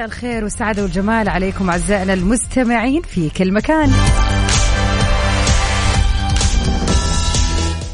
[0.00, 3.92] مساء الخير والسعادة والجمال عليكم أعزائنا المستمعين في كل مكان.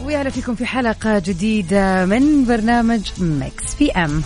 [0.04, 4.22] ويا هلا فيكم في حلقة جديدة من برنامج Mix PM.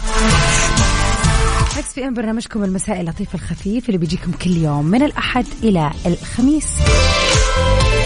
[1.77, 6.69] Mix PM برنامجكم المسائي اللطيف الخفيف اللي بيجيكم كل يوم من الأحد إلى الخميس.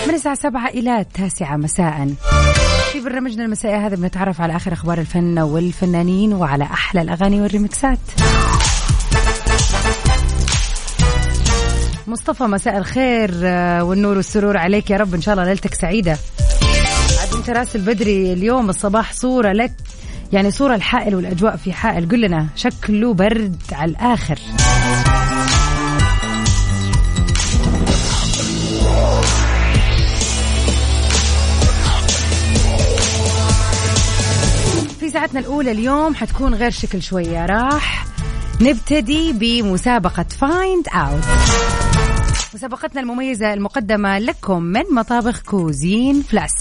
[0.09, 2.15] من الساعة سبعة إلى التاسعة مساء.
[2.93, 7.99] في برنامجنا المسائي هذا بنتعرف على آخر أخبار الفن والفنانين وعلى أحلى الأغاني والريمكسات.
[12.07, 15.15] مصطفى مساء الخير آه، والنور والسرور عليك يا رب.
[15.15, 16.19] إن شاء الله ليلتك سعيدة.
[17.21, 19.73] عاد أنت راس البدري اليوم الصباح صورة لك
[20.33, 22.09] يعني صورة الحائل والأجواء في حائل.
[22.09, 24.39] قل لنا شكله برد على الآخر.
[35.01, 38.07] في ساعتنا الأولى اليوم حتكون غير شكل شوية راح
[38.61, 41.94] نبتدي بمسابقة Find Out
[42.55, 46.55] مسابقتنا المميزة المقدمة لكم من مطابخ Cuisine Plus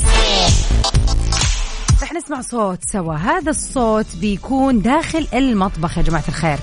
[2.04, 3.16] رح نسمع صوت سوا.
[3.16, 6.58] هذا الصوت بيكون داخل المطبخ يا جماعة الخير.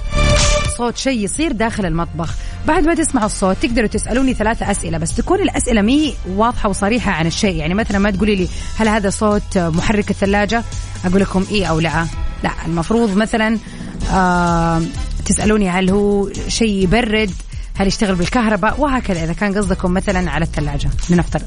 [0.77, 2.34] صوت شيء يصير داخل المطبخ.
[2.67, 7.27] بعد ما تسمعوا الصوت تقدروا تسألوني ثلاثة أسئلة بس تكون الأسئلة مي واضحة وصريحة عن
[7.27, 7.56] الشيء.
[7.56, 10.65] يعني مثلا ما تقولي لي هل هذا صوت محرك الثلاجة؟
[11.05, 12.06] أقول لكم إيه أو لا.
[12.44, 13.59] لا المفروض مثلا
[14.12, 14.83] آه
[15.27, 17.31] تسألوني هل هو شيء يبرد.
[17.76, 20.90] هل يشتغل بالكهرباء وهكذا إذا كان قصدكم مثلا على الثلاجة.
[21.10, 21.46] لنفترض.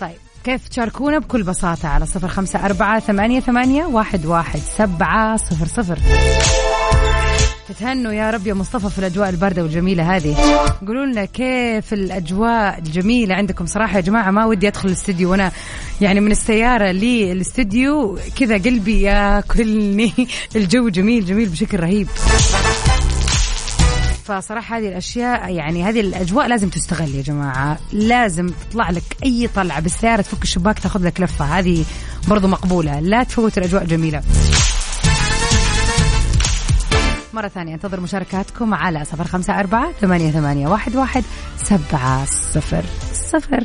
[0.00, 5.66] طيب كيف تشاركونا بكل بساطة على صفر خمسة أربعة ثمانية, ثمانية واحد, واحد سبعة صفر
[5.66, 5.98] صفر.
[7.68, 10.36] تتهنوا يا رب يا مصطفى في الأجواء الباردة والجميلة هذه.
[10.86, 13.66] قولوا لنا كيف الأجواء الجميلة عندكم.
[13.66, 15.30] صراحة يا جماعة ما ودي أدخل الاستديو.
[15.30, 15.52] وأنا
[16.00, 20.12] يعني من السيارة للاستديو كذا قلبي ياكلني.
[20.56, 22.08] الجو جميل جميل بشكل رهيب.
[24.24, 27.78] فصراحة هذه الأشياء يعني هذه الأجواء لازم تستغل يا جماعة.
[27.92, 31.44] لازم تطلع لك أي طلعة بالسيارة تفك الشباك تاخذ لك لفة.
[31.44, 31.84] هذه
[32.28, 33.00] برضو مقبولة.
[33.00, 34.22] لا تفوت الأجواء جميلة
[37.34, 41.24] مرة ثانية انتظر مشاركاتكم على صفر خمسة أربعة ثمانية, ثمانية واحد, واحد
[41.64, 43.64] سبعة صفر صفر.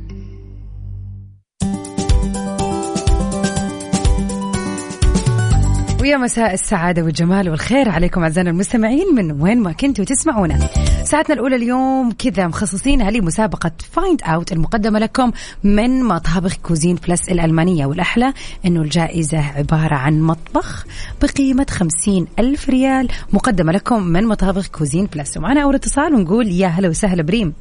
[6.01, 10.59] ويا مساء السعادة والجمال والخير عليكم أعزائنا المستمعين من وين ما كنتوا تسمعونا.
[11.03, 15.31] ساعتنا الأولى اليوم كذا مخصصينها لمسابقة Find Out المقدمة لكم
[15.63, 17.85] من مطابخ Cuisine Plus الألمانية.
[17.85, 18.33] والأحلى
[18.65, 20.85] أنه الجائزة عبارة عن مطبخ
[21.21, 26.67] بقيمة خمسين ألف ريال مقدمة لكم من مطابخ Cuisine Plus ومعنا أول اتصال ونقول يا
[26.67, 27.53] هلا وسهلا بريم.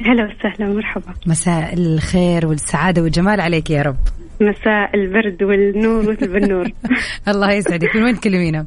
[0.00, 1.14] هلا وسهلا ومرحبا.
[1.26, 3.96] مساء الخير والسعادة والجمال عليك يا رب.
[4.40, 6.66] مساء البرد والنور والبنور
[7.28, 7.96] الله يسعدك.
[7.96, 8.66] من وين تكلمينا؟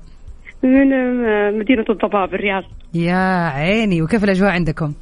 [0.64, 2.64] من آه، مدينة الضباب الرياض.
[2.94, 4.94] يا عيني وكيف الأجواء عندكم؟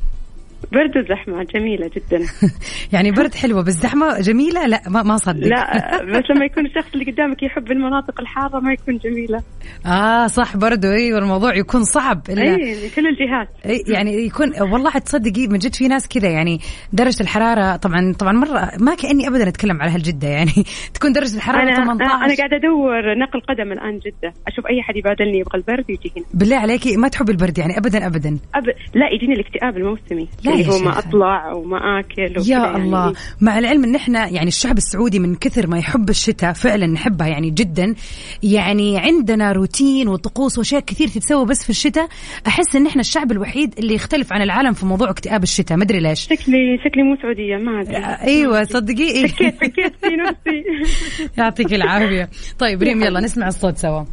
[0.72, 2.26] برد وزحمة جميلة جدا.
[2.94, 5.48] يعني برد حلوة بس زحمة جميلة؟ لا ما ما صدق.
[5.48, 9.44] لا بس لما يكون الشخص اللي قدامك يحب المناطق الحارة ما يكون جميلة.
[9.86, 12.22] آه صح برضو أيوه الموضوع يكون صعب.
[12.30, 13.50] إلا أي كل الجهات.
[13.88, 16.60] يعني يكون والله تصدقي من جد في ناس كذا يعني
[16.94, 20.52] درجة الحرارة طبعا طبعا مرة ما كأني ابدا أتكلم على هالجدة يعني
[20.96, 24.96] تكون درجة الحرارة أنا 18 أنا قاعدة أدور نقل قدم الآن جدة أشوف أي حد
[24.96, 28.40] يبادلني يبغى البرد يجي هنا بالله عليكي ما تحبي البرد يعني؟ ابدا ابدا.
[28.56, 28.66] أب...
[28.96, 30.28] لا يجيني الاكتئاب الموسمي.
[30.44, 31.00] لا اللي هو ما.
[31.00, 32.78] أطلع وما آكل يا يعني.
[32.78, 33.14] الله.
[33.42, 37.50] مع العلم إن إحنا يعني الشعب السعودي من كثر ما يحب الشتاء فعلا نحبها يعني
[37.50, 37.96] جدا.
[38.44, 42.08] يعني عندنا روتين وطقوس وأشياء كثير تتسوى بس في الشتاء.
[42.48, 45.78] أحس إن إحنا الشعب الوحيد اللي يختلف عن العالم في موضوع اكتئاب الشتاء.
[45.78, 46.20] ما أدري ليش.
[46.22, 47.98] شكلي شكلي مو سعودية ما أدري.
[48.32, 49.04] أيوه صدقي.
[49.04, 49.28] إيه.
[49.40, 50.64] فكيت فكيت في نفسي.
[51.38, 52.30] يعطيك العافية.
[52.60, 54.04] طيب ريم يلا نسمع الصوت سوا.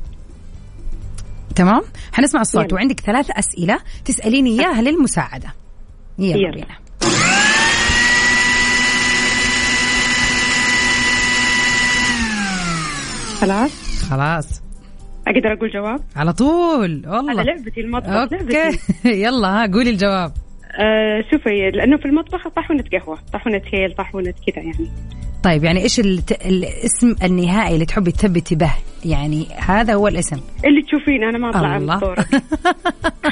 [1.57, 1.83] تمام؟
[2.13, 2.65] حنسمع الصوت.
[2.65, 2.75] يلا.
[2.75, 5.49] وعندك ثلاث أسئلة تسأليني إياها للمساعدة.
[6.19, 6.51] يلا يلا.
[6.51, 6.77] بينا.
[13.41, 14.63] خلاص؟ خلاص.
[15.29, 17.03] أقدر أقول جواب؟ على طول.
[17.07, 17.43] والله.
[17.43, 18.37] لعبتي المطبخ أوكي.
[18.37, 18.79] لعبتي.
[19.25, 20.33] يلا ها قولي الجواب.
[20.79, 24.91] آه شوفي لأنه في المطبخ طاحونة قهوة طاحونة هيل طاحونة كذا يعني.
[25.43, 26.01] طيب يعني إيش.
[26.01, 28.73] الاسم النهائي اللي تحبي تثبتي به؟
[29.05, 30.41] يعني هذا هو الاسم.
[30.65, 32.27] اللي تشوفيني أنا ما أطلع الصورة.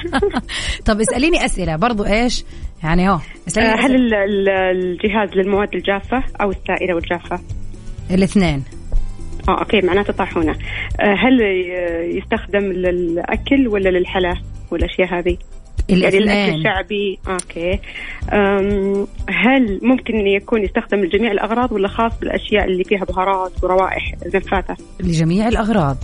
[0.86, 2.44] طب اسأليني أسئلة برضو إيش؟
[2.84, 3.18] يعني هو
[3.48, 4.14] اسأليني آه، هل
[4.48, 7.40] الجهاز للمواد الجافة أو السائلة والجافة؟
[8.10, 8.64] الاثنين.
[9.48, 10.52] آه أوكي معناته طاحونة.
[11.00, 11.40] آه، هل
[12.18, 14.34] يستخدم للأكل ولا للحلا
[14.70, 15.36] والأشياء هذه؟
[15.88, 17.18] يعني الاكل الاثنين الشعبي.
[17.28, 17.80] أوكي.
[19.28, 24.76] هل ممكن أن يكون يستخدم لجميع الأغراض ولا خاص بالأشياء اللي فيها بهارات وروائح نفاثه؟
[25.00, 25.96] لجميع الأغراض.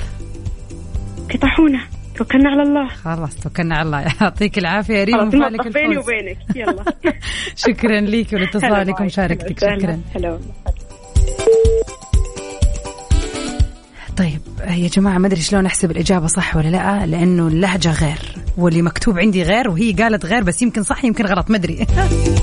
[1.40, 1.80] طاحونه
[2.16, 2.88] توكلنا على الله.
[2.88, 4.00] خلاص توكلنا على الله.
[4.20, 6.38] يعطيك العافية يا ريم وفالك بيني وبينك.
[6.56, 6.84] يلا.
[7.66, 9.58] شكرا لك ولاتصالك ومشاركتك.
[9.60, 10.00] شكرا.
[10.14, 10.38] هلا
[14.68, 18.18] يا جماعة ما أدري شلون أحسب الإجابة صح ولا لا لأنه اللهجة غير
[18.58, 21.86] واللي مكتوب عندي غير وهي قالت غير بس يمكن صح يمكن غلط ما أدري.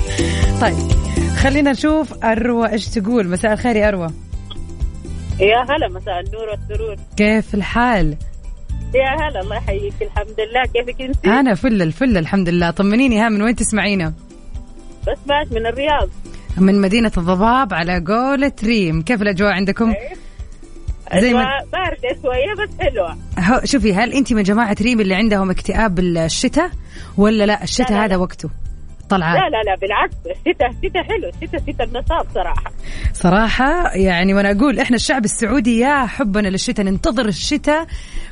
[0.61, 0.91] طيب
[1.37, 3.27] خلينا نشوف أروى إيش تقول.
[3.27, 4.07] مساء الخير يا أروى.
[5.39, 6.95] يا هلا مساء النور والسرور.
[7.17, 8.17] كيف الحال؟
[8.95, 10.63] يا هلا الله يحييك الحمد لله.
[10.73, 12.71] كيفك أنت؟ أنا فل الفل الحمد لله.
[12.71, 14.13] طمنيني ها من وين تسمعينا؟
[15.07, 16.09] بس مات من الرياض.
[16.57, 19.01] من مدينة الضباب على قولة ريم.
[19.01, 19.93] كيف الأجواء عندكم؟
[21.15, 23.17] زي ما أجواء باردة شوية بس حلوة.
[23.65, 26.69] شوفي هل أنت من جماعة ريم اللي عندهم اكتئاب بالشتاء؟
[27.17, 28.17] ولا لا الشتاء لا، هذا لا.
[28.17, 28.49] وقته؟
[29.09, 30.13] طلعات لا لا لا بالعكس.
[30.25, 31.29] الشتاء الشتاء حلو.
[31.41, 32.71] الشتاء شتاء النشاط صراحة.
[33.13, 37.85] صراحة يعني وأنا أقول إحنا الشعب السعودي يا حبنا للشتاء ننتظر الشتاء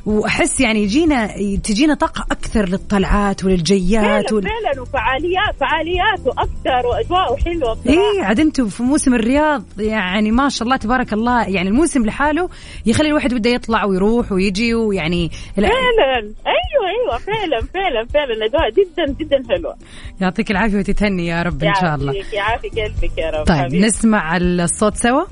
[0.06, 1.26] وأحس يعني يجينا
[1.64, 4.42] تجينا طاقة أكثر للطلعات وللجيات فعلا وال...
[4.42, 10.48] فعلا وفعاليات فعاليات وأكثر وأجواء حلوة بصراحة إيه عاد أنتم في موسم الرياض يعني ما
[10.48, 12.48] شاء الله تبارك الله يعني الموسم لحاله
[12.86, 16.16] يخلي الواحد بده يطلع ويروح ويجي ويعني لا- فعلا.
[16.46, 18.32] أيوة أيوة فعلا فعلا فعلا.
[18.34, 19.76] الأجواء جدا جدا حلوة.
[20.20, 23.86] يعطيك العافية وتتهني يا رب إن شاء الله يعافيك يعافي قلبك يا رب طيب حبيبي.
[23.86, 25.24] نسمع الصوت سوا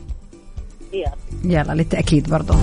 [0.93, 1.13] يلا.
[1.63, 2.55] يلا للتأكيد برضو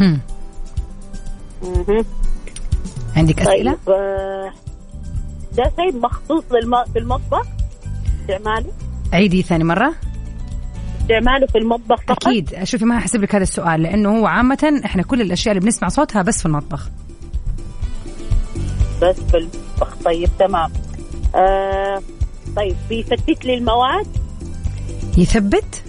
[0.00, 0.20] هم.
[3.16, 4.52] عندك أسئلة؟ طيب آه،
[5.56, 6.84] ده شيء مخصوص للم...
[6.92, 7.46] في المطبخ
[8.20, 8.72] استعماله
[9.12, 9.94] عيدي ثاني مرة
[11.10, 12.64] استعماله في المطبخ فقط؟ أكيد.
[12.64, 16.22] شوفي ما هحسب لك هذا السؤال لأنه هو عامة إحنا كل الأشياء اللي بنسمع صوتها
[16.22, 16.88] بس في المطبخ.
[19.02, 19.96] بس في المطبخ.
[20.04, 20.70] طيب تمام.
[21.34, 22.02] آه
[22.56, 24.06] طيب بيفتت لي المواد؟
[25.18, 25.82] يثبت؟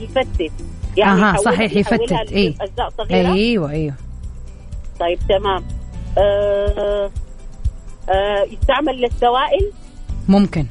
[0.00, 0.40] يفتت.
[0.40, 0.50] أها،
[0.96, 2.54] يحولها- صحيح، يفتت، يحولها إيه.
[2.58, 3.94] لأجزاء صغيرة؟ أيوة أيوة.
[5.00, 5.64] طيب تمام.
[6.18, 7.10] آه
[8.08, 9.72] آه يستعمل للسوائل؟
[10.28, 10.66] ممكن.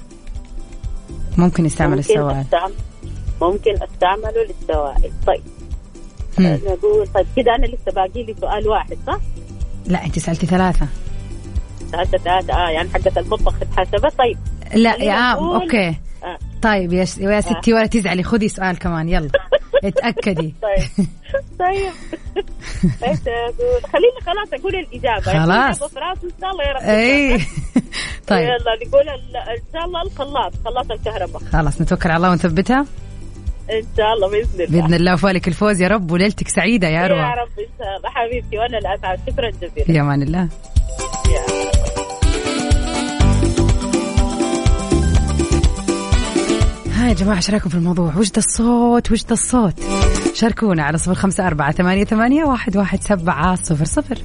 [1.38, 2.38] ممكن يستعمل ممكن السوائل.
[2.40, 2.74] أستعمل
[3.42, 5.12] ممكن أستعمله للسوائل.
[5.28, 5.42] طيب.
[6.40, 9.18] نقول طيب كده أنا لسه باقي لي سؤال واحد صح؟
[9.86, 10.88] لا أنت سألتي ثلاثة.
[11.92, 14.38] ثلاثة ثلاثة آه يعني حقة المطبخ اتحسبت طيب.
[14.74, 15.88] لا يا نقول- okay.
[16.24, 16.38] آه.
[16.62, 18.24] طيب يا, س- يا ستي ولا تزعلي.
[18.24, 19.30] خذي سؤال كمان يلا.
[19.84, 20.56] اتأكدي.
[20.62, 21.08] طيب.
[21.60, 21.92] طيب.
[23.08, 25.22] إيش أقول خليني خلاص أقول الإجابة.
[25.46, 25.84] خلاص.
[25.84, 26.82] في راسي إن شاء الله يا رب.
[26.82, 27.38] إي.
[28.28, 28.40] طيب.
[28.50, 31.42] يلا نقول إن شاء الله الخلاط خلاط الكهرباء.
[31.52, 32.86] خلاص نتوكل على الله ونثبتها.
[33.70, 37.06] إن شاء الله بإذن الله بإذن الله وفالك الفوز يا رب وليلتك سعيدة يا يا
[37.06, 40.50] اروى رب إن شاء الله حبيبتي وأنا الأسعد شكرا جزيلا في أمان الله
[41.32, 41.72] يا.
[46.94, 49.74] ها يا جماعة رأيكم في الموضوع؟ وش ده الصوت؟ وش ده الصوت؟
[50.34, 54.18] شاركونا على صفر خمسة أربعة ثمانية, ثمانية واحد, واحد سبعة صفر صفر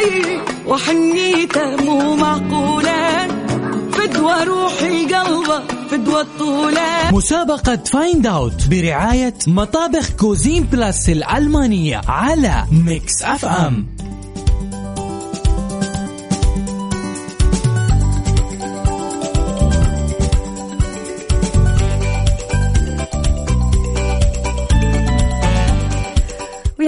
[0.00, 3.28] حنين وحنيته مو معقولة
[3.92, 7.12] فدوى روحي قلبه فدوى الطولة.
[7.12, 13.86] مسابقة Find Out برعاية مطابخ Cuisine Plus الألمانية على Mix FM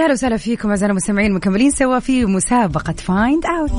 [0.02, 3.70] ويا هلا وسهلا فيكم أعزائنا المستمعين مكملين سوا في مسابقة Find Out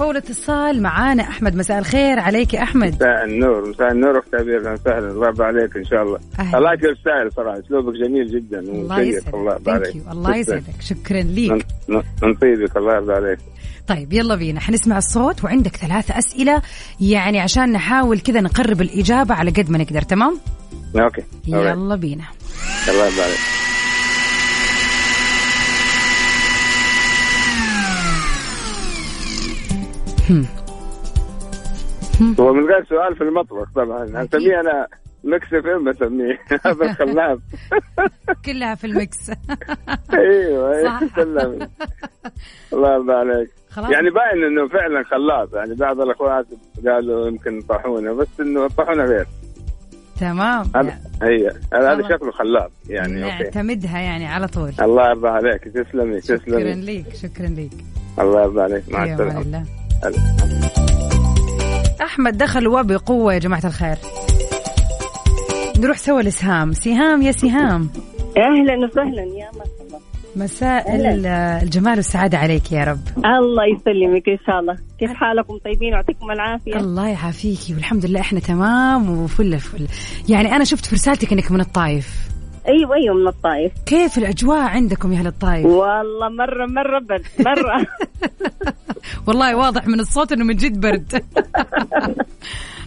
[0.00, 2.20] أول اتصال معانا أحمد مساء الخير.
[2.20, 2.94] عليك يا أحمد.
[2.94, 5.10] مساء النور مساء النور أختي عبير أهلا وسهلا.
[5.10, 6.18] الله عليك إن شاء الله.
[6.38, 6.58] أهلا.
[6.58, 7.58] الله يجزاك السائل صراحة.
[7.58, 9.34] أسلوبك جميل جدا الله وشيق.
[9.34, 9.58] الله يسعدك.
[9.58, 10.80] يرضى عليك الله يسعدك.
[10.80, 11.66] شكرا ليك.
[11.88, 13.38] من- طيبك الله يرضى عليك.
[13.88, 14.60] طيب يلا بينا.
[14.60, 16.62] حنسمع الصوت وعندك ثلاثة أسئلة.
[17.00, 20.38] يعني عشان نحاول كذا نقرب الإجابة على قد ما نقدر تمام؟
[20.96, 21.04] Okay.
[21.04, 21.24] Okay.
[21.46, 22.24] يلا بينا.
[22.88, 23.59] الله يرضى عليك.
[32.40, 34.04] هو من غير سؤال في المطبخ طبعا.
[34.04, 34.86] اسميه أنا
[35.24, 37.38] Mix FM بسميه هذا الخلاط
[38.44, 39.30] كلها في ال mix
[40.12, 40.76] أيوه.
[40.76, 41.68] أيوه سلم
[42.72, 43.50] الله يرضى عليك.
[43.70, 43.90] خلاص.
[43.90, 46.46] يعني باين إنه فعلا خلاط يعني بعض الأخوات
[46.86, 49.26] قالوا يمكن طاحونه بس إنه الطاحونه غير.
[50.20, 50.64] تمام.
[51.22, 51.52] هي.
[51.72, 52.08] هذا.
[52.08, 54.72] شكله خلاط يعني نعتمدها يعني على طول.
[54.82, 55.64] الله يرضى عليك.
[55.64, 57.72] تسلمي شكرا تسلمي ليك شكرا ليك.
[58.18, 58.84] الله يرضى عليك.
[58.88, 59.79] مع أمان السلامة.
[62.02, 63.96] أحمد دخل وبقوة يا جماعة الخير.
[65.78, 66.72] نروح سوا لسهام.
[66.72, 67.90] سهام يا سهام.
[68.38, 70.00] أهلا وسهلا يا مرحبا.
[70.36, 71.26] مساء ال-
[71.62, 73.00] الجمال والسعادة عليك يا رب.
[73.18, 74.76] الله يسلمك إن شاء الله.
[74.98, 76.76] كيف حالكم؟ طيبين؟ ويعطيكم العافية.
[76.76, 79.86] الله يعافيكي والحمد لله إحنا تمام وفل الفل.
[80.28, 82.30] يعني أنا شفت في رسالتك إنك من الطايف.
[82.68, 83.72] أيوه أيوه من الطايف.
[83.86, 87.86] كيف الأجواء عندكم يا أهل الطايف؟ والله مرة مرة برد مرة.
[89.26, 91.12] والله واضح من الصوت إنه من جد برد.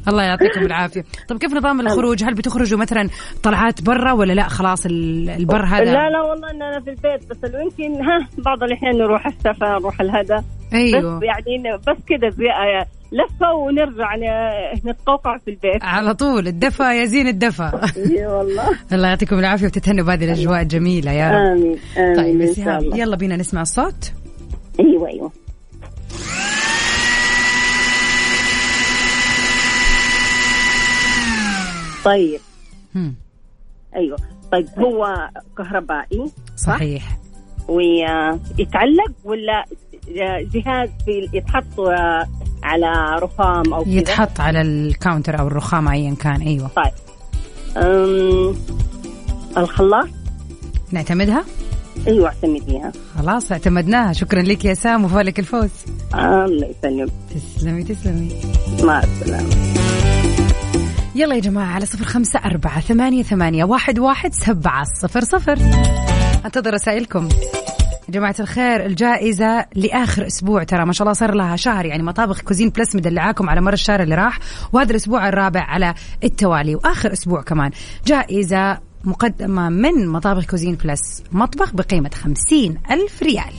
[0.08, 1.04] الله يعطيكم العافية.
[1.28, 3.10] طب كيف نظام الخروج؟ هل بتخرجوا مثلا
[3.44, 5.84] طلعات برا ولا لا؟ خلاص ال- البر هذا.
[5.84, 10.02] لا لا والله إن أنا في البيت بس يمكن ها بعض الأحيان نروح السفر نروح
[10.02, 10.38] الهدى.
[10.74, 11.18] أيوه.
[11.20, 12.30] بس يعني بس كذا
[13.14, 14.16] لفة ونرجع
[14.86, 15.84] نتقوقع في البيت.
[15.84, 17.82] على طول الدفا يا زين الدفا.
[17.98, 18.64] إي والله.
[18.94, 21.36] الله يعطيكم العافية وتتهنوا بهذه الأجواء الجميلة يا رب.
[21.36, 22.98] آمين آمين طيب يا ان شاء سهام الله.
[22.98, 24.12] يلا بينا نسمع الصوت
[24.80, 25.32] أيوه أيوه.
[32.06, 32.40] طيب.
[32.96, 33.16] هم.
[33.96, 34.18] أيوه.
[34.52, 37.18] طيب هو كهربائي صحيح.
[37.68, 39.66] ويتعلق ولا
[40.54, 41.80] جهاز في يتحط
[42.64, 46.68] على رخام أو كذا؟ يتحط على الكاونتر أو الرخام ايا كان أيوه.
[46.76, 46.94] طيب.
[47.78, 48.56] أم...
[49.58, 50.08] الخلاط؟
[50.92, 51.44] نعتمدها؟
[52.08, 54.14] أيوه اعتمديها خلاص اعتمدناها.
[54.14, 55.70] شكرا لك يا سام وفالك الفوز.
[56.16, 57.12] الله يسلمك.
[57.36, 58.30] تسلمي تسلمي.
[58.84, 59.50] مع السلامة.
[61.16, 65.58] يلا يا جماعة على صفر خمسة أربعة ثمانية, ثمانية واحد, واحد سبعة صفر صفر.
[66.46, 67.30] أنتظر رسائلكم.
[68.08, 72.42] يا جماعة الخير الجائزة لآخر أسبوع ترى ما شاء الله صار لها شهر يعني مطابخ
[72.42, 74.40] Cuisine Plus مدلعاكم على مر الشهر اللي راح
[74.74, 75.94] وهذا الأسبوع الرابع على
[76.24, 77.72] التوالي وآخر أسبوع كمان.
[78.06, 83.54] جائزة مقدمة من مطابخ Cuisine Plus مطبخ بقيمة خمسين ألف ريال.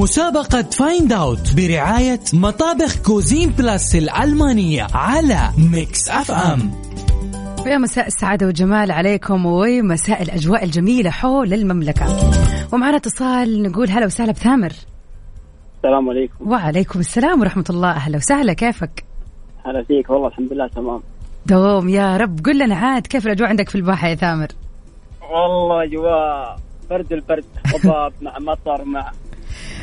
[0.00, 6.72] مسابقة Find Out برعاية مطابخ Cuisine Plus الألمانية على Mix FM
[7.66, 12.06] ويا مساء السعادة والجمال عليكم ومساء الأجواء الجميلة حول المملكة.
[12.72, 14.72] ومعنا اتصال نقول هلا وسهلا بثامر.
[15.76, 16.50] السلام عليكم.
[16.50, 17.90] وعليكم السلام ورحمة الله.
[17.90, 19.04] أهلا وسهلا كيفك؟
[19.66, 21.00] هلا فيك والله الحمد لله تمام.
[21.46, 24.48] دوم يا رب قل لنا عاد كيف الأجواء عندك في الباحة يا ثامر؟
[25.32, 26.58] والله أجواء
[26.90, 27.44] برد البرد
[27.84, 29.12] ضباب مع مطر مع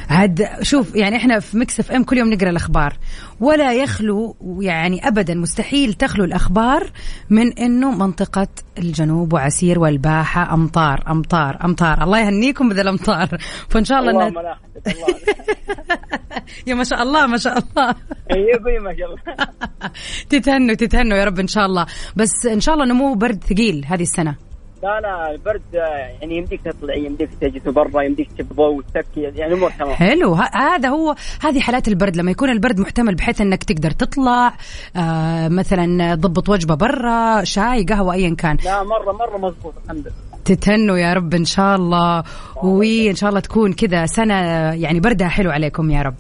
[0.10, 2.98] عاد شوف يعني إحنا في Mix FM كل يوم نقرأ الأخبار.
[3.40, 6.92] ولا يخلو يعني ابدا مستحيل تخلو الأخبار
[7.30, 8.48] من إنه منطقة
[8.78, 10.54] الجنوب وعسير والباحة.
[10.54, 12.04] أمطار أمطار أمطار.
[12.04, 13.38] الله يهنيكم بذا الأمطار.
[13.70, 14.58] فإن شاء الله الله
[16.68, 17.96] يا ما شاء الله ما شاء الله.
[18.32, 19.48] يبي ما شاء الله.
[20.30, 21.86] تتهنوا تتهنوا يا رب إن شاء الله.
[22.16, 24.47] بس إن شاء الله انه مو برد ثقيل هذه السنة.
[24.84, 25.80] لا لا البرد آه،
[26.22, 29.94] يعني يمديك تطلع يمديك تجلس برا يمديك ضوء وتسكي يعني امور تمام.
[29.94, 30.34] حلو.
[30.54, 32.16] هذا هو هذه حالات البرد.
[32.18, 34.54] لما يكون البرد محتمل بحيث إنك تقدر تطلع
[34.96, 38.58] آه مثلا تضبط وجبة برا شاي قهوة ايا كان.
[38.66, 40.16] لا مرة مرة مضبوط الحمد لله.
[40.46, 42.24] تتهنوا يا رب إن شاء الله.
[42.64, 44.36] وإن شاء الله تكون كذا سنة
[44.74, 46.16] يعني بردها حلو عليكم يا رب.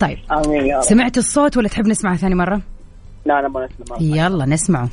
[0.00, 0.18] طيب.
[0.32, 0.82] آمين يا رب.
[0.82, 2.60] سمعت الصوت ولا تحب نسمعه ثاني مرة؟
[3.26, 3.96] لا لا ما نسمع.
[3.96, 4.02] مرة.
[4.02, 4.88] يلا نسمعه.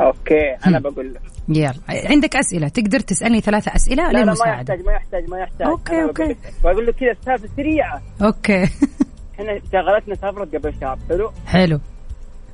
[0.00, 1.20] okay أنا بقول لك.
[1.48, 1.74] يلا.
[1.88, 5.66] عندك أسئلة؟ تقدر تسألني ثلاثة أسئلة لا لا ما للمساعده يحتاج ما يحتاج ما يحتاج.
[5.66, 6.36] okay، أنا okay.
[6.64, 8.02] بقول لك- كذا السالفه سريعة.
[8.22, 8.62] okay.
[9.34, 11.80] إحنا شغلتنا سافرت قبل شهر حلو؟ حلو.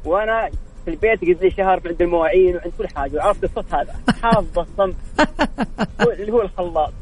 [0.04, 0.48] وأنا
[0.84, 3.16] في البيت قد لي شهر عند المواعين وعند كل حاجة.
[3.16, 4.94] وعرفت الصوت هذا؟ حافظ الصمت.
[6.20, 6.92] اللي هو الخلاط.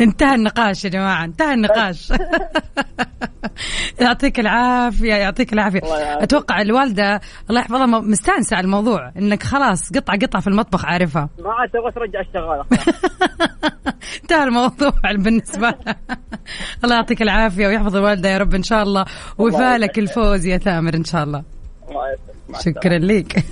[0.00, 2.12] انتهى النقاش يا جماعة انتهى النقاش.
[4.00, 5.80] يعطيك العافية يعطيك العافية.
[6.22, 11.28] أتوقع الوالدة الله يحفظها مستانسة على الموضوع إنك خلاص قطعة قطعة في المطبخ عارفها.
[11.38, 12.64] ما عاد تبغى ترجع الشغاله
[14.22, 14.92] انتهى الموضوع
[15.24, 15.96] بالنسبة لها
[16.84, 19.04] الله يعطيك العافية ويحفظ الوالدة يا رب إن شاء الله
[19.38, 21.42] ويفالك الفوز يا ثامر إن شاء الله.
[22.60, 23.44] شكرا لك.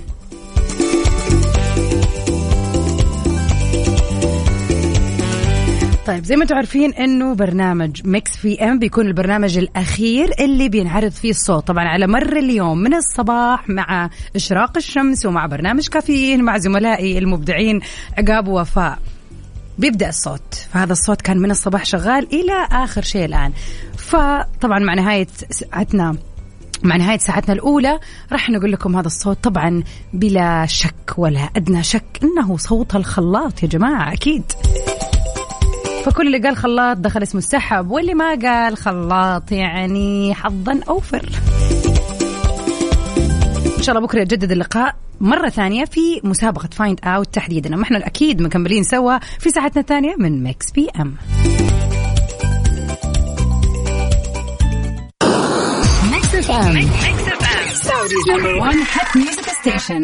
[6.07, 11.11] طيب زي ما أنتم عارفين إنه برنامج ميكس في إم بيكون البرنامج الأخير اللي بينعرض
[11.11, 11.67] فيه الصوت.
[11.67, 17.79] طبعا على مر اليوم من الصباح مع إشراق الشمس ومع برنامج كافيين مع زملائي المبدعين
[18.17, 18.99] عقاب ووفاء
[19.77, 20.67] بيبدأ الصوت.
[20.73, 23.51] فهذا الصوت كان من الصباح شغال إلى آخر شيء الآن.
[23.97, 26.15] فطبعا مع نهاية ساعتنا
[26.83, 27.99] مع نهاية ساعتنا الأولى
[28.31, 33.67] راح نقول لكم هذا الصوت طبعا بلا شك ولا أدنى شك إنه صوت الخلاط يا
[33.67, 34.43] جماعة أكيد.
[36.05, 41.29] فكل اللي قال خلاط دخل اسمه السحب واللي ما قال خلاط يعني حظا أوفر.
[43.77, 44.95] إن شاء الله بكرة يتجدد اللقاء.
[45.21, 50.15] مرة ثانية في مسابقة Find Out تحديدا ما إحنا أكيد مكملين سوا في ساعتنا الثانية
[50.19, 51.15] من Mix PM
[56.11, 56.87] Mix FM
[57.87, 60.03] Saudi's number one hit music station.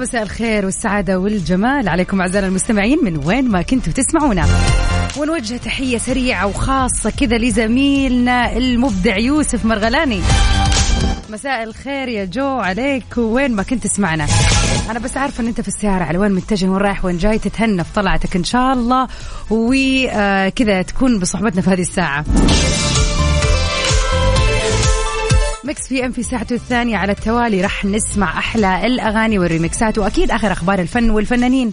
[0.00, 4.46] مساء الخير والسعادة والجمال عليكم أعزائنا المستمعين من وين ما كنتوا تسمعونا.
[5.16, 10.20] ونوجه تحية سريعة وخاصة كذا لزميلنا المبدع يوسف مرغلاني.
[11.30, 14.26] مساء الخير يا جو عليك وين ما كنت تسمعنا.
[14.90, 17.84] أنا بس عارفة إن أنت في السيارة على وين متجه وين رايح وين جاي تتهنى
[17.84, 19.08] في طلعتك إن شاء الله
[19.50, 22.24] وكذا تكون بصحبتنا في هذه الساعة.
[25.70, 27.60] Mix PM في ساعته الثانية على التوالي.
[27.60, 31.72] راح نسمع أحلى الأغاني والريمكسات وأكيد آخر أخبار الفن والفنانين.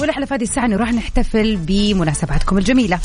[0.00, 2.98] والأحلى في هذه الساعة إنه راح نحتفل بمناسباتكم الجميلة.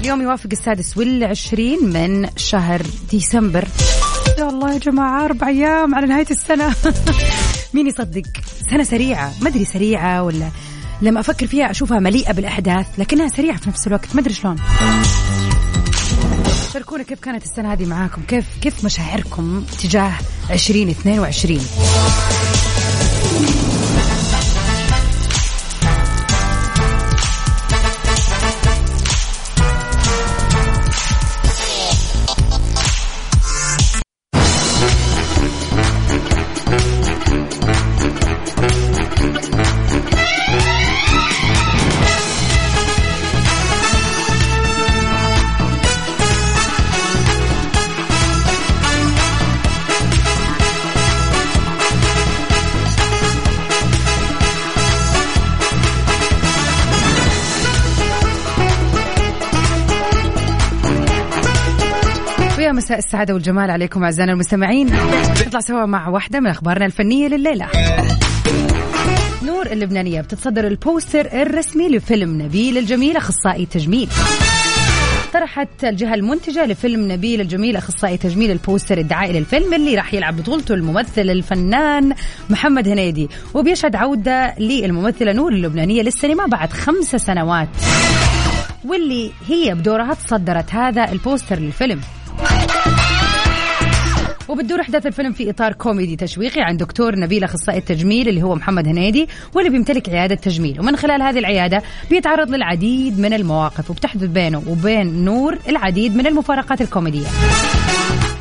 [0.00, 3.68] اليوم يوافق السادس والعشرين من شهر ديسمبر.
[4.38, 6.74] يا الله يا جماعة أربع أيام على نهاية السنة.
[7.74, 8.26] مين يصدق؟
[8.70, 9.32] سنة سريعة.
[9.42, 10.48] ما أدري سريعة ولا
[11.02, 14.14] لما أفكر فيها أشوفها مليئة بالأحداث لكنها سريعة في نفس الوقت.
[14.14, 14.56] ما أدري شلون.
[16.76, 20.12] شاركونا كيف كانت السنة هذه معاكم؟ كيف كيف مشاعركم تجاه
[20.50, 22.45] 2022
[62.86, 64.86] مساء السعادة والجمال عليكم أعزائنا المستمعين.
[65.46, 67.68] نطلع سوا مع واحدة من أخبارنا الفنية لليلة.
[69.42, 74.08] نور اللبنانية بتتصدر البوستر الرسمي لفيلم نبيل الجميل أخصائي تجميل.
[75.32, 80.74] طرحت الجهة المنتجة لفيلم نبيل الجميل أخصائي تجميل البوستر الدعائي للفيلم اللي راح يلعب بطولته
[80.74, 82.12] الممثل الفنان
[82.50, 83.28] محمد هنيدي.
[83.54, 87.68] وبيشهد عودة للممثلة نور اللبنانية للسينما بعد خمس سنوات.
[88.84, 92.00] واللي هي بدورها تصدرت هذا البوستر للفيلم.
[94.48, 98.88] وبتدور أحداث الفيلم في إطار كوميدي تشويقي عن دكتور نبيل أخصائي التجميل اللي هو محمد
[98.88, 100.80] هنيدي واللي بيمتلك عيادة تجميل.
[100.80, 106.80] ومن خلال هذه العيادة بيتعرض للعديد من المواقف وبتحدث بينه وبين نور العديد من المفارقات
[106.80, 107.26] الكوميدية.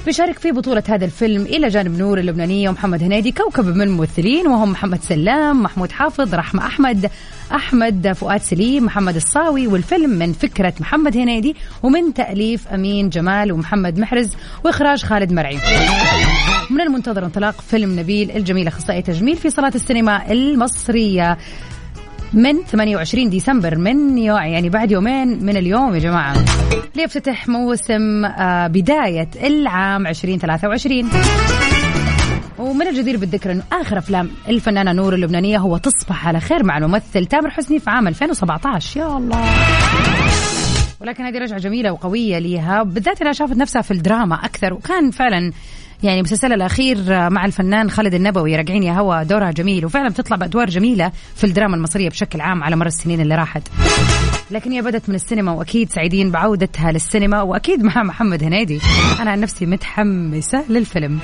[0.06, 4.72] بيشارك في بطولة هذا الفيلم إلى جانب نور اللبنانية ومحمد هنيدي كوكب من الممثلين وهم
[4.72, 7.12] محمد سلام محمود حافظ رحمة أحمد
[7.52, 14.00] أحمد فؤاد سليم محمد الصاوي والفيلم من فكرة محمد هنيدي ومن تأليف أمين جمال ومحمد
[14.00, 14.30] محرز
[14.64, 15.58] وإخراج خالد مرعي.
[16.70, 21.38] من المنتظر انطلاق فيلم نبيل الجميل أخصائي تجميل في صالات السينما المصرية.
[22.34, 26.46] من 28 ديسمبر من يعني بعد يومين من اليوم يا جماعة.
[26.96, 31.10] ليفتتح موسم آه، بداية العام 2023
[32.60, 37.26] ومن الجدير بالذكر إنه آخر أفلام الفنانة نور اللبنانية هو تصبح على خير مع الممثل
[37.26, 39.46] تامر حسني في عام 2017 يا الله.
[41.02, 45.52] ولكن هذه رجعة جميلة وقوية ليها بالذات إنها شافت نفسها في الدراما أكثر وكان فعلا
[46.06, 46.98] يعني مسلسلها الأخير
[47.30, 49.86] مع الفنان خالد النبوي راجعين يا هوا دورها جميل.
[49.86, 53.68] وفعلا بتطلع بأدوار جميلة في الدراما المصرية بشكل عام على مر السنين اللي راحت.
[54.52, 58.80] لكن هي بدت من السينما وأكيد سعيدين بعودتها للسينما وأكيد مع محمد هنيدي.
[59.20, 61.20] أنا عن نفسي متحمسة للفيلم.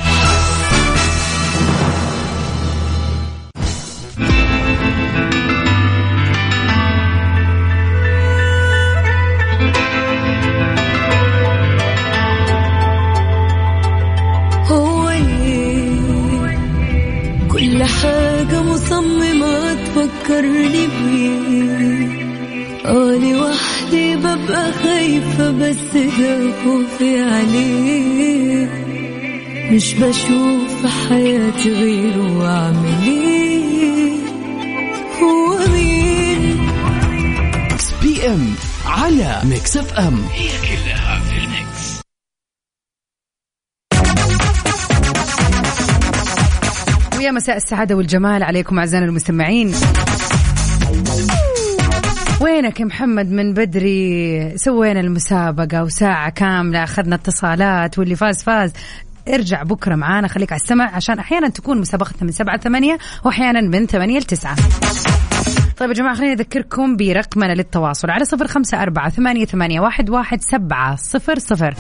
[24.44, 28.66] ببقى خايفة بس ده خوفي عليه.
[29.72, 34.12] مش بشوف في حياتي غيره وأعمل إيه؟
[35.22, 36.58] هو مين؟
[37.72, 38.54] Mix PM
[38.86, 42.02] على Mix FM هي كلها في ال mix.
[47.18, 49.74] ويا مساء السعادة والجمال عليكم أعزائنا المستمعين.
[52.42, 58.74] وينك يا محمد من بدري؟ سوينا المسابقة وساعة كاملة أخذنا اتصالات واللي فاز فاز.
[59.28, 63.86] ارجع بكرة معانا خليك على السمع عشان أحيانا تكون مسابقتنا من سبعة ثمانية وأحيانا من
[63.86, 64.56] ثمانية لتسعة.
[65.82, 70.42] طيب يا جماعة خليني أذكركم برقمنا للتواصل على صفر خمسة أربعة ثمانية, ثمانية واحد, واحد
[70.42, 71.76] سبعة صفر صفر.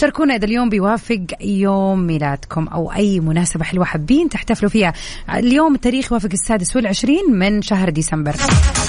[0.00, 4.92] شاركونا إذا اليوم بيوافق يوم ميلادكم أو أي مناسبة حلوة حابين تحتفلوا فيها.
[5.34, 8.34] اليوم التاريخ يوافق السادس والعشرين من شهر ديسمبر.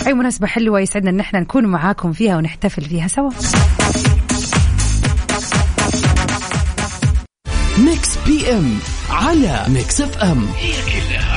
[0.07, 3.31] أي مناسبة حلوة يسعدنا أن إحنا نكون معاكم فيها ونحتفل فيها سوا.
[7.77, 8.77] Mix PM
[9.09, 10.45] على Mix FM.
[10.57, 11.30] هي كلها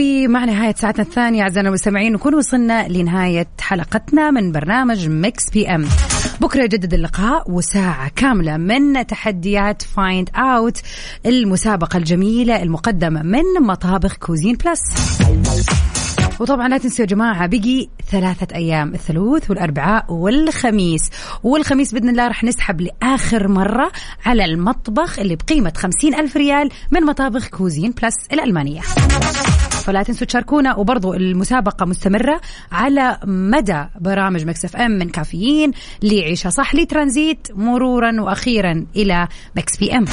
[0.00, 5.84] ومع نهاية ساعتنا الثانية أعزائنا المستمعين نكون وصلنا لنهاية حلقتنا من برنامج Mix PM
[6.40, 10.80] بكرة يجدد اللقاء وساعة كاملة من تحديات Find Out
[11.26, 14.80] المسابقة الجميلة المقدمة من مطابخ Cuisine Plus
[16.40, 21.10] وطبعا لا تنسوا يا جماعة بقي ثلاثة أيام الثلاث والأربعاء والخميس.
[21.42, 23.92] والخميس بإذن الله رح نسحب لآخر مرة
[24.26, 28.80] على المطبخ اللي بقيمة خمسين ألف ريال من مطابخ Cuisine Plus الألمانية.
[29.90, 32.40] فلا تنسوا تشاركونا وبرضو المسابقة مستمرة
[32.72, 35.72] على مدى برامج Mix FM من كافيين
[36.02, 40.04] لعيشة صح لترانزيت مرورا وأخيرا إلى Mix PM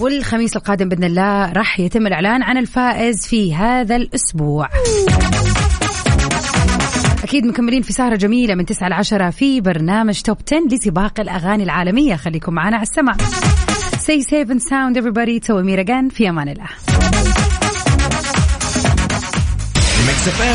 [0.00, 4.68] والخميس القادم بإذن الله راح يتم الإعلان عن الفائز في هذا الأسبوع.
[7.22, 11.64] أكيد مكملين في سهرة جميلة من 9 ل 10 في برنامج Top 10 لسباق الأغاني
[11.64, 13.16] العالمية خليكم معنا على السمع.
[14.06, 17.05] Stay safe and sound everybody تو امير في أمان الله.
[20.26, 20.46] ميكس اف ام